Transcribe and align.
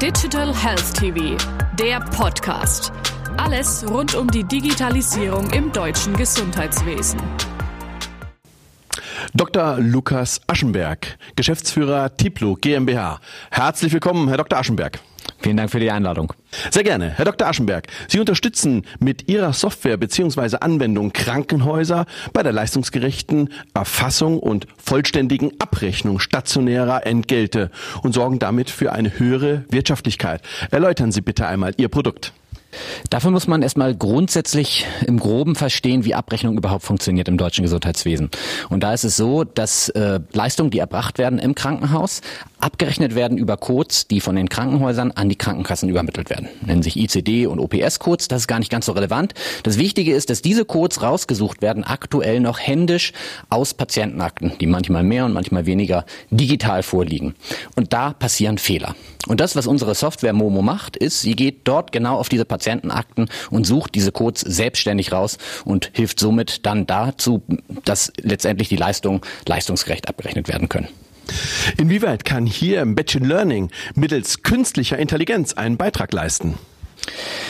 Digital 0.00 0.54
Health 0.56 0.94
TV, 0.94 1.36
der 1.78 2.00
Podcast. 2.00 2.90
Alles 3.36 3.84
rund 3.86 4.14
um 4.14 4.28
die 4.28 4.44
Digitalisierung 4.44 5.50
im 5.50 5.70
deutschen 5.72 6.16
Gesundheitswesen. 6.16 7.20
Dr. 9.34 9.76
Lukas 9.78 10.40
Aschenberg, 10.46 11.18
Geschäftsführer 11.36 12.16
Tiplo 12.16 12.56
GmbH. 12.58 13.20
Herzlich 13.50 13.92
willkommen, 13.92 14.26
Herr 14.28 14.38
Dr. 14.38 14.58
Aschenberg. 14.58 15.00
Vielen 15.42 15.56
Dank 15.56 15.70
für 15.70 15.80
die 15.80 15.90
Einladung. 15.90 16.34
Sehr 16.70 16.82
gerne. 16.82 17.10
Herr 17.10 17.24
Dr. 17.24 17.48
Aschenberg, 17.48 17.86
Sie 18.08 18.20
unterstützen 18.20 18.84
mit 18.98 19.28
Ihrer 19.28 19.54
Software 19.54 19.96
bzw. 19.96 20.58
Anwendung 20.60 21.12
Krankenhäuser 21.12 22.04
bei 22.32 22.42
der 22.42 22.52
leistungsgerechten 22.52 23.48
Erfassung 23.72 24.38
und 24.38 24.66
vollständigen 24.76 25.52
Abrechnung 25.58 26.18
stationärer 26.18 27.06
Entgelte 27.06 27.70
und 28.02 28.12
sorgen 28.12 28.38
damit 28.38 28.68
für 28.68 28.92
eine 28.92 29.18
höhere 29.18 29.64
Wirtschaftlichkeit. 29.70 30.42
Erläutern 30.70 31.10
Sie 31.10 31.22
bitte 31.22 31.46
einmal 31.46 31.72
Ihr 31.78 31.88
Produkt. 31.88 32.34
Dafür 33.08 33.30
muss 33.30 33.46
man 33.46 33.62
erstmal 33.62 33.94
grundsätzlich 33.94 34.86
im 35.06 35.18
Groben 35.18 35.56
verstehen, 35.56 36.04
wie 36.04 36.14
Abrechnung 36.14 36.56
überhaupt 36.56 36.84
funktioniert 36.84 37.28
im 37.28 37.36
deutschen 37.36 37.62
Gesundheitswesen. 37.62 38.30
Und 38.68 38.82
da 38.82 38.92
ist 38.94 39.04
es 39.04 39.16
so, 39.16 39.44
dass 39.44 39.88
äh, 39.90 40.20
Leistungen, 40.32 40.70
die 40.70 40.78
erbracht 40.78 41.18
werden 41.18 41.38
im 41.38 41.54
Krankenhaus, 41.54 42.20
abgerechnet 42.60 43.14
werden 43.14 43.38
über 43.38 43.56
Codes, 43.56 44.06
die 44.06 44.20
von 44.20 44.36
den 44.36 44.48
Krankenhäusern 44.48 45.12
an 45.12 45.28
die 45.28 45.36
Krankenkassen 45.36 45.88
übermittelt 45.88 46.30
werden. 46.30 46.48
Nennen 46.64 46.82
sich 46.82 46.98
ICD 46.98 47.46
und 47.46 47.58
OPS-Codes, 47.58 48.28
das 48.28 48.42
ist 48.42 48.48
gar 48.48 48.58
nicht 48.58 48.70
ganz 48.70 48.86
so 48.86 48.92
relevant. 48.92 49.34
Das 49.62 49.78
Wichtige 49.78 50.14
ist, 50.14 50.30
dass 50.30 50.42
diese 50.42 50.64
Codes 50.64 51.02
rausgesucht 51.02 51.62
werden, 51.62 51.84
aktuell 51.84 52.40
noch 52.40 52.58
händisch 52.58 53.12
aus 53.48 53.74
Patientenakten, 53.74 54.52
die 54.60 54.66
manchmal 54.66 55.02
mehr 55.02 55.24
und 55.24 55.32
manchmal 55.32 55.66
weniger 55.66 56.04
digital 56.30 56.82
vorliegen. 56.82 57.34
Und 57.76 57.92
da 57.92 58.12
passieren 58.12 58.58
Fehler. 58.58 58.94
Und 59.26 59.40
das, 59.40 59.56
was 59.56 59.66
unsere 59.66 59.94
Software 59.94 60.32
Momo 60.32 60.62
macht, 60.62 60.96
ist, 60.96 61.20
sie 61.20 61.36
geht 61.36 61.60
dort 61.64 61.92
genau 61.92 62.16
auf 62.16 62.28
diese 62.28 62.44
Patientenakten 62.44 63.28
und 63.50 63.66
sucht 63.66 63.94
diese 63.94 64.12
Codes 64.12 64.40
selbstständig 64.40 65.12
raus 65.12 65.38
und 65.64 65.90
hilft 65.92 66.20
somit 66.20 66.64
dann 66.66 66.86
dazu, 66.86 67.42
dass 67.84 68.12
letztendlich 68.20 68.68
die 68.68 68.76
Leistungen 68.76 69.20
leistungsgerecht 69.46 70.08
abgerechnet 70.08 70.48
werden 70.48 70.68
können. 70.68 70.88
Inwieweit 71.76 72.24
kann 72.24 72.46
hier 72.46 72.84
Machine 72.84 73.26
Learning 73.26 73.70
mittels 73.94 74.42
künstlicher 74.42 74.98
Intelligenz 74.98 75.52
einen 75.54 75.76
Beitrag 75.76 76.12
leisten? 76.12 76.58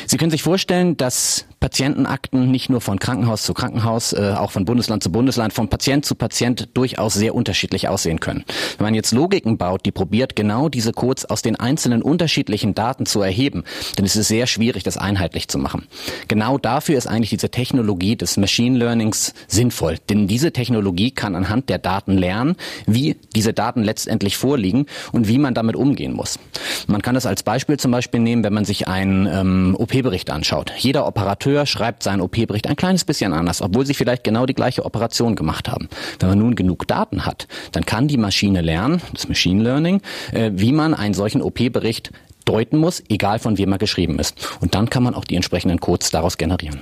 Sie 0.06 0.16
können 0.16 0.30
sich 0.30 0.42
vorstellen, 0.42 0.96
dass 0.96 1.46
Patientenakten 1.60 2.50
nicht 2.50 2.70
nur 2.70 2.80
von 2.80 2.98
Krankenhaus 2.98 3.42
zu 3.42 3.52
Krankenhaus, 3.52 4.14
äh, 4.14 4.34
auch 4.36 4.50
von 4.50 4.64
Bundesland 4.64 5.02
zu 5.02 5.12
Bundesland, 5.12 5.52
von 5.52 5.68
Patient 5.68 6.06
zu 6.06 6.14
Patient 6.14 6.70
durchaus 6.72 7.12
sehr 7.14 7.34
unterschiedlich 7.34 7.86
aussehen 7.86 8.18
können. 8.18 8.44
Wenn 8.78 8.86
man 8.86 8.94
jetzt 8.94 9.12
Logiken 9.12 9.58
baut, 9.58 9.84
die 9.84 9.92
probiert, 9.92 10.36
genau 10.36 10.70
diese 10.70 10.92
Codes 10.92 11.26
aus 11.26 11.42
den 11.42 11.56
einzelnen 11.56 12.00
unterschiedlichen 12.00 12.74
Daten 12.74 13.04
zu 13.04 13.20
erheben, 13.20 13.64
dann 13.96 14.06
ist 14.06 14.16
es 14.16 14.28
sehr 14.28 14.46
schwierig, 14.46 14.84
das 14.84 14.96
einheitlich 14.96 15.48
zu 15.48 15.58
machen. 15.58 15.86
Genau 16.28 16.56
dafür 16.56 16.96
ist 16.96 17.06
eigentlich 17.06 17.30
diese 17.30 17.50
Technologie 17.50 18.16
des 18.16 18.38
Machine 18.38 18.78
Learnings 18.78 19.34
sinnvoll. 19.46 19.96
Denn 20.08 20.26
diese 20.28 20.52
Technologie 20.52 21.10
kann 21.10 21.34
anhand 21.34 21.68
der 21.68 21.78
Daten 21.78 22.16
lernen, 22.16 22.56
wie 22.86 23.16
diese 23.36 23.52
Daten 23.52 23.82
letztendlich 23.82 24.38
vorliegen 24.38 24.86
und 25.12 25.28
wie 25.28 25.38
man 25.38 25.52
damit 25.52 25.76
umgehen 25.76 26.14
muss. 26.14 26.38
Man 26.86 27.02
kann 27.02 27.14
das 27.14 27.26
als 27.26 27.42
Beispiel 27.42 27.76
zum 27.76 27.90
Beispiel 27.90 28.20
nehmen, 28.20 28.44
wenn 28.44 28.54
man 28.54 28.64
sich 28.64 28.88
einen 28.88 29.26
ähm, 29.40 29.76
OP-Bericht 29.78 30.30
anschaut. 30.30 30.72
Jeder 30.76 31.06
Operateur 31.06 31.66
schreibt 31.66 32.02
seinen 32.02 32.20
OP-Bericht 32.20 32.66
ein 32.66 32.76
kleines 32.76 33.04
bisschen 33.04 33.32
anders, 33.32 33.62
obwohl 33.62 33.86
sie 33.86 33.94
vielleicht 33.94 34.24
genau 34.24 34.46
die 34.46 34.54
gleiche 34.54 34.84
Operation 34.84 35.36
gemacht 35.36 35.68
haben. 35.68 35.88
Wenn 36.18 36.28
man 36.30 36.38
nun 36.38 36.54
genug 36.54 36.86
Daten 36.86 37.26
hat, 37.26 37.48
dann 37.72 37.86
kann 37.86 38.08
die 38.08 38.16
Maschine 38.16 38.60
lernen, 38.60 39.00
das 39.12 39.28
Machine 39.28 39.62
Learning, 39.62 40.00
äh, 40.32 40.50
wie 40.54 40.72
man 40.72 40.94
einen 40.94 41.14
solchen 41.14 41.42
OP-Bericht 41.42 42.12
deuten 42.44 42.78
muss, 42.78 43.02
egal 43.08 43.38
von 43.38 43.58
wem 43.58 43.72
er 43.72 43.78
geschrieben 43.78 44.18
ist. 44.18 44.58
Und 44.60 44.74
dann 44.74 44.90
kann 44.90 45.02
man 45.02 45.14
auch 45.14 45.24
die 45.24 45.36
entsprechenden 45.36 45.80
Codes 45.80 46.10
daraus 46.10 46.36
generieren. 46.36 46.80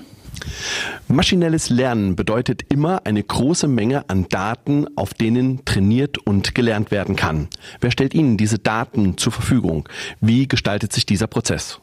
Maschinelles 1.08 1.68
Lernen 1.68 2.16
bedeutet 2.16 2.62
immer 2.68 3.04
eine 3.04 3.22
große 3.22 3.66
Menge 3.66 4.08
an 4.08 4.28
Daten, 4.28 4.86
auf 4.96 5.14
denen 5.14 5.64
trainiert 5.64 6.18
und 6.18 6.54
gelernt 6.54 6.90
werden 6.90 7.16
kann. 7.16 7.48
Wer 7.80 7.90
stellt 7.90 8.14
Ihnen 8.14 8.36
diese 8.36 8.58
Daten 8.58 9.18
zur 9.18 9.32
Verfügung? 9.32 9.88
Wie 10.20 10.46
gestaltet 10.46 10.92
sich 10.92 11.06
dieser 11.06 11.26
Prozess? 11.26 11.80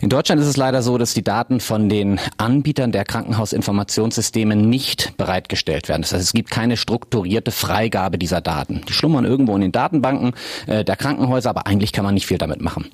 In 0.00 0.08
Deutschland 0.08 0.40
ist 0.40 0.48
es 0.48 0.56
leider 0.56 0.82
so, 0.82 0.98
dass 0.98 1.14
die 1.14 1.22
Daten 1.22 1.60
von 1.60 1.88
den 1.88 2.18
Anbietern 2.36 2.90
der 2.90 3.04
Krankenhausinformationssysteme 3.04 4.56
nicht 4.56 5.16
bereitgestellt 5.16 5.88
werden. 5.88 6.02
Das 6.02 6.12
heißt, 6.12 6.24
es 6.24 6.32
gibt 6.32 6.50
keine 6.50 6.76
strukturierte 6.76 7.52
Freigabe 7.52 8.18
dieser 8.18 8.40
Daten. 8.40 8.82
Die 8.88 8.92
schlummern 8.92 9.24
irgendwo 9.24 9.54
in 9.54 9.60
den 9.60 9.70
Datenbanken 9.70 10.32
äh, 10.66 10.84
der 10.84 10.96
Krankenhäuser, 10.96 11.50
aber 11.50 11.68
eigentlich 11.68 11.92
kann 11.92 12.04
man 12.04 12.14
nicht 12.14 12.26
viel 12.26 12.38
damit 12.38 12.60
machen. 12.60 12.86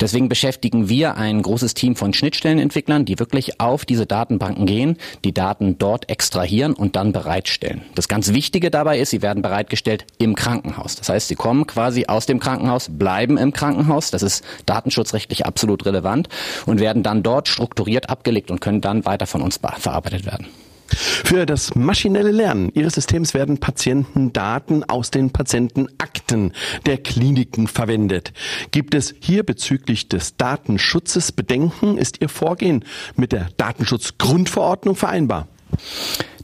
Deswegen 0.00 0.28
beschäftigen 0.28 0.88
wir 0.88 1.16
ein 1.16 1.40
großes 1.40 1.74
Team 1.74 1.94
von 1.94 2.12
Schnittstellenentwicklern, 2.12 3.04
die 3.04 3.20
wirklich 3.20 3.60
auf 3.60 3.84
diese 3.84 4.06
Datenbanken 4.06 4.66
gehen, 4.66 4.96
die 5.24 5.32
Daten 5.32 5.78
dort 5.78 6.10
extrahieren 6.10 6.72
und 6.72 6.96
dann 6.96 7.12
bereitstellen. 7.12 7.82
Das 7.94 8.08
ganz 8.08 8.32
Wichtige 8.32 8.72
dabei 8.72 8.98
ist, 8.98 9.10
sie 9.10 9.22
werden 9.22 9.40
bereitgestellt 9.40 10.04
im 10.18 10.34
Krankenhaus. 10.34 10.96
Das 10.96 11.08
heißt, 11.08 11.28
sie 11.28 11.36
kommen 11.36 11.66
quasi 11.68 12.06
aus 12.06 12.26
dem 12.26 12.40
Krankenhaus, 12.40 12.88
bleiben 12.90 13.38
im 13.38 13.52
Krankenhaus. 13.52 14.10
Das 14.10 14.24
ist 14.24 14.44
datenschutzrechtlich 14.66 15.46
absolut 15.46 15.75
relevant 15.84 16.28
und 16.64 16.80
werden 16.80 17.02
dann 17.02 17.22
dort 17.22 17.48
strukturiert 17.48 18.08
abgelegt 18.08 18.50
und 18.50 18.60
können 18.60 18.80
dann 18.80 19.04
weiter 19.04 19.26
von 19.26 19.42
uns 19.42 19.60
verarbeitet 19.78 20.24
werden. 20.24 20.46
Für 20.88 21.46
das 21.46 21.74
maschinelle 21.74 22.30
Lernen 22.30 22.70
Ihres 22.74 22.94
Systems 22.94 23.34
werden 23.34 23.58
Patientendaten 23.58 24.84
aus 24.84 25.10
den 25.10 25.30
Patientenakten 25.30 26.52
der 26.86 26.98
Kliniken 26.98 27.66
verwendet. 27.66 28.32
Gibt 28.70 28.94
es 28.94 29.14
hier 29.20 29.42
bezüglich 29.42 30.08
des 30.08 30.36
Datenschutzes 30.36 31.32
Bedenken? 31.32 31.98
Ist 31.98 32.20
Ihr 32.20 32.28
Vorgehen 32.28 32.84
mit 33.16 33.32
der 33.32 33.48
Datenschutzgrundverordnung 33.56 34.94
vereinbar? 34.94 35.48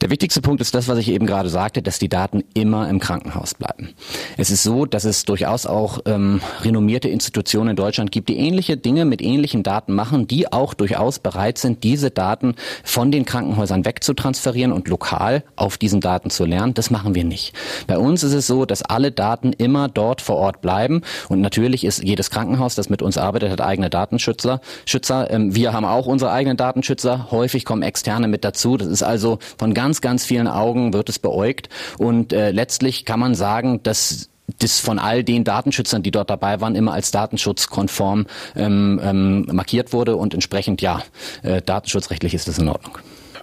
Der 0.03 0.11
wichtigste 0.11 0.41
Punkt 0.41 0.61
ist 0.61 0.75
das, 0.75 0.89
was 0.89 0.99
ich 0.99 1.07
eben 1.07 1.27
gerade 1.27 1.49
sagte, 1.49 1.81
dass 1.81 2.01
die 2.01 2.09
Daten 2.09 2.43
immer 2.55 2.89
im 2.89 2.99
Krankenhaus 2.99 3.55
bleiben. 3.55 3.91
Es 4.37 4.51
ist 4.51 4.65
so, 4.65 4.85
dass 4.85 5.05
es 5.05 5.25
durchaus 5.25 5.65
auch 5.65 6.01
ähm, 6.07 6.41
renommierte 6.63 7.09
Institutionen 7.09 7.71
in 7.71 7.77
Deutschland 7.77 8.11
gibt, 8.11 8.29
die 8.29 8.37
ähnliche 8.37 8.77
Dinge 8.77 9.05
mit 9.05 9.23
ähnlichen 9.23 9.63
Daten 9.63 9.95
machen, 9.95 10.27
die 10.27 10.53
auch 10.53 10.75
durchaus 10.75 11.21
bereit 11.21 11.57
sind, 11.59 11.85
diese 11.85 12.11
Daten 12.11 12.57
von 12.83 13.13
den 13.13 13.25
Krankenhäusern 13.25 13.85
wegzutransferieren 13.85 14.73
und 14.73 14.89
lokal 14.89 15.45
auf 15.55 15.79
diesen 15.79 16.01
Daten 16.01 16.31
zu 16.31 16.47
lernen. 16.47 16.75
Das 16.75 16.91
machen 16.91 17.15
wir 17.15 17.23
nicht. 17.23 17.55
Bei 17.87 17.97
uns 17.97 18.25
ist 18.25 18.33
es 18.33 18.49
so, 18.49 18.67
dass 18.67 18.83
alle 18.83 19.13
Daten 19.13 19.53
immer 19.53 19.89
dort 19.89 20.21
vor 20.21 20.35
Ort 20.35 20.63
bleiben 20.63 21.03
und 21.29 21.41
natürlich 21.41 21.85
ist 21.85 22.03
jedes 22.03 22.29
Krankenhaus, 22.31 22.75
das 22.75 22.91
mit 22.91 23.03
uns 23.03 23.19
arbeitet, 23.19 23.53
hat 23.53 23.61
eigene 23.61 23.89
Datenschützer. 23.89 24.63
Schützer. 24.85 25.31
Ähm, 25.31 25.55
wir 25.55 25.73
haben 25.73 25.85
auch 25.85 26.07
unsere 26.07 26.33
eigenen 26.33 26.57
Datenschützer. 26.57 27.31
Häufig 27.31 27.65
kommen 27.65 27.83
externe 27.83 28.27
mit 28.27 28.45
dazu. 28.45 28.77
Das 28.77 28.89
ist 28.89 29.05
also 29.05 29.39
von 29.59 29.75
ganz, 29.75 29.92
ganz 30.01 30.25
vielen 30.25 30.49
Augen 30.49 30.93
wird 30.93 31.09
es 31.09 31.19
beäugt. 31.19 31.69
Und 31.99 32.33
äh, 32.33 32.51
letztlich 32.51 33.05
kann 33.05 33.21
man 33.21 33.35
sagen, 33.35 33.83
dass 33.83 34.31
das 34.59 34.81
von 34.81 34.99
all 34.99 35.25
den 35.25 35.45
Datenschützern, 35.45 36.03
die 36.03 36.11
dort 36.11 36.31
dabei 36.31 36.61
waren, 36.61 36.75
immer 36.75 36.93
als 36.93 37.11
datenschutzkonform 37.11 38.27
ähm, 38.57 39.01
ähm, 39.03 39.47
markiert 39.53 39.93
wurde 39.93 40.17
und 40.17 40.35
entsprechend 40.35 40.83
ja, 40.83 41.03
äh, 41.43 41.63
datenschutzrechtlich 41.63 42.35
ist 42.35 42.49
das 42.49 42.59
in 42.59 42.69
Ordnung. 42.69 42.99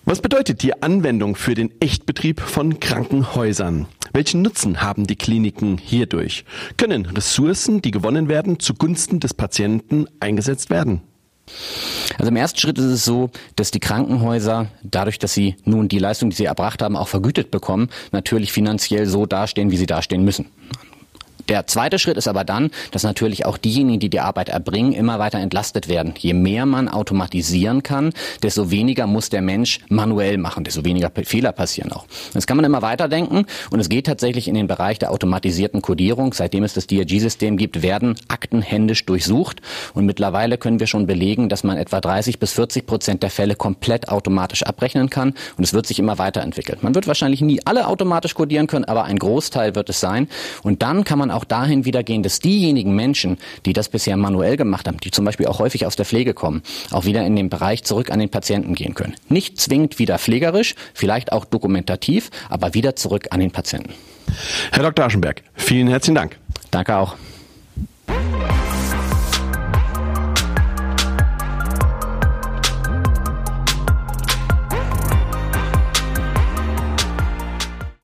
Was 0.06 0.22
bedeutet 0.22 0.64
die 0.64 0.82
Anwendung 0.82 1.36
für 1.36 1.54
den 1.54 1.72
Echtbetrieb 1.82 2.42
von 2.42 2.80
Krankenhäusern? 2.80 3.88
Welchen 4.14 4.42
Nutzen 4.42 4.82
haben 4.82 5.06
die 5.06 5.16
Kliniken 5.16 5.78
hierdurch? 5.78 6.46
Können 6.78 7.06
Ressourcen, 7.06 7.82
die 7.82 7.92
gewonnen 7.92 8.28
werden, 8.28 8.60
zugunsten 8.60 9.20
des 9.20 9.34
Patienten 9.34 10.08
eingesetzt 10.20 10.70
werden? 10.70 11.02
Also 12.20 12.30
im 12.30 12.36
ersten 12.36 12.60
Schritt 12.60 12.78
ist 12.78 12.86
es 12.86 13.06
so, 13.06 13.30
dass 13.56 13.72
die 13.72 13.80
Krankenhäuser, 13.80 14.68
dadurch, 14.84 15.20
dass 15.20 15.34
sie 15.34 15.56
nun 15.64 15.88
die 15.88 16.00
Leistung, 16.00 16.30
die 16.30 16.36
sie 16.36 16.46
erbracht 16.46 16.82
haben, 16.82 16.98
auch 16.98 17.08
vergütet 17.08 17.50
bekommen, 17.50 17.88
natürlich 18.12 18.52
finanziell 18.52 19.06
so 19.06 19.26
dastehen, 19.26 19.72
wie 19.72 19.78
sie 19.78 19.86
dastehen 19.86 20.26
müssen. 20.26 20.48
Der 21.50 21.66
zweite 21.66 21.98
Schritt 21.98 22.16
ist 22.16 22.28
aber 22.28 22.44
dann, 22.44 22.70
dass 22.92 23.02
natürlich 23.02 23.48
auch 23.48 23.58
diejenigen, 23.58 24.00
die 24.00 24.10
die 24.10 24.20
Arbeit 24.20 24.50
erbringen, 24.50 24.94
immer 24.94 25.18
weiter 25.18 25.40
entlastet 25.40 25.90
werden. 25.90 26.14
Je 26.16 26.34
mehr 26.34 26.68
man 26.68 26.88
automatisieren 26.88 27.82
kann, 27.82 28.14
desto 28.44 28.70
weniger 28.70 29.08
muss 29.08 29.30
der 29.30 29.42
Mensch 29.42 29.80
manuell 29.90 30.38
machen, 30.38 30.64
desto 30.64 30.86
weniger 30.86 31.12
Fehler 31.24 31.52
passieren 31.52 31.92
auch. 31.92 32.06
Das 32.34 32.46
kann 32.46 32.56
man 32.56 32.66
immer 32.66 32.84
weiterdenken 32.84 33.48
und 33.72 33.80
es 33.80 33.90
geht 33.90 34.06
tatsächlich 34.06 34.48
in 34.48 34.54
den 34.54 34.68
Bereich 34.68 35.00
der 35.00 35.12
automatisierten 35.12 35.82
Codierung. 35.82 36.34
Seitdem 36.34 36.64
es 36.64 36.76
das 36.76 36.86
DRG-System 36.86 37.58
gibt, 37.58 37.82
werden 37.82 38.14
Akten 38.28 38.62
händisch 38.62 39.06
durchsucht 39.08 39.62
und 39.96 40.06
mittlerweile 40.06 40.60
können 40.60 40.80
wir 40.80 40.86
schon 40.86 41.08
belegen, 41.08 41.50
dass 41.50 41.64
man 41.64 41.78
etwa 41.78 42.00
30 42.00 42.38
bis 42.38 42.54
40 42.54 42.86
Prozent 42.86 43.24
der 43.24 43.32
Fälle 43.32 43.56
komplett 43.56 44.10
automatisch 44.10 44.62
abrechnen 44.62 45.10
kann 45.10 45.34
und 45.58 45.64
es 45.64 45.74
wird 45.74 45.88
sich 45.88 45.98
immer 45.98 46.20
weiterentwickeln. 46.20 46.78
Man 46.82 46.94
wird 46.94 47.08
wahrscheinlich 47.08 47.42
nie 47.42 47.60
alle 47.66 47.88
automatisch 47.88 48.36
codieren 48.36 48.68
können, 48.68 48.86
aber 48.86 49.06
ein 49.06 49.18
Großteil 49.18 49.74
wird 49.74 49.90
es 49.90 50.00
sein 50.00 50.28
und 50.62 50.84
dann 50.84 51.04
kann 51.04 51.18
man 51.18 51.32
auch 51.40 51.46
dahin 51.46 51.86
wieder 51.86 52.04
gehen, 52.04 52.22
dass 52.22 52.40
diejenigen 52.40 52.96
Menschen, 52.96 53.38
die 53.66 53.72
das 53.72 53.88
bisher 53.88 54.18
manuell 54.18 54.58
gemacht 54.58 54.88
haben, 54.88 54.98
die 54.98 55.12
zum 55.12 55.24
Beispiel 55.24 55.48
auch 55.48 55.60
häufig 55.60 55.86
aus 55.86 55.96
der 55.96 56.06
Pflege 56.06 56.34
kommen, 56.34 56.62
auch 56.92 57.06
wieder 57.06 57.26
in 57.26 57.38
den 57.38 57.50
Bereich 57.50 57.84
zurück 57.86 58.12
an 58.12 58.20
den 58.20 58.30
Patienten 58.30 58.76
gehen 58.76 58.94
können. 58.94 59.16
Nicht 59.30 59.60
zwingend 59.60 60.00
wieder 60.00 60.20
pflegerisch, 60.20 60.76
vielleicht 60.94 61.32
auch 61.32 61.46
dokumentativ, 61.46 62.30
aber 62.50 62.74
wieder 62.74 62.98
zurück 62.98 63.28
an 63.32 63.40
den 63.40 63.52
Patienten. 63.52 63.94
Herr 64.72 64.84
Dr. 64.84 65.06
Aschenberg, 65.06 65.42
vielen 65.56 65.88
herzlichen 65.88 66.16
Dank. 66.16 66.38
Danke 66.72 66.98
auch. 66.98 67.16